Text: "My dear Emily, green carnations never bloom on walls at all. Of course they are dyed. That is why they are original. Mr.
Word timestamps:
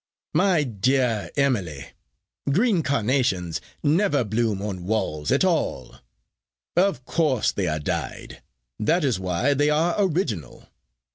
"My 0.33 0.63
dear 0.63 1.29
Emily, 1.37 1.89
green 2.51 2.81
carnations 2.81 3.61
never 3.83 4.23
bloom 4.23 4.59
on 4.59 4.83
walls 4.85 5.31
at 5.31 5.45
all. 5.45 5.97
Of 6.75 7.05
course 7.05 7.51
they 7.51 7.67
are 7.67 7.77
dyed. 7.77 8.41
That 8.79 9.03
is 9.05 9.19
why 9.19 9.53
they 9.53 9.69
are 9.69 9.93
original. 9.99 10.61
Mr. 10.63 10.67